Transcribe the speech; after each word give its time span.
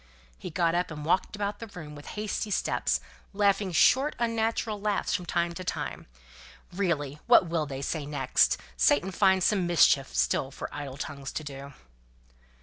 He 0.39 0.49
got 0.49 0.73
up 0.73 0.89
and 0.89 1.05
walked 1.05 1.35
about 1.35 1.59
the 1.59 1.67
room 1.67 1.93
with 1.93 2.07
hasty 2.17 2.49
steps, 2.49 3.01
laughing 3.33 3.71
short 3.71 4.15
unnatural 4.17 4.81
laughs 4.81 5.13
from 5.13 5.27
time 5.27 5.53
to 5.53 5.63
time. 5.63 6.07
"Really 6.73 7.19
what 7.27 7.45
will 7.45 7.67
they 7.67 7.83
say 7.83 8.07
next? 8.07 8.57
'Satan 8.77 9.11
finds 9.11 9.45
some 9.45 9.67
mischief 9.67 10.15
still 10.15 10.49
for 10.49 10.73
idle 10.73 10.97
tongues 10.97 11.31
to 11.33 11.43
do.'" 11.43 11.73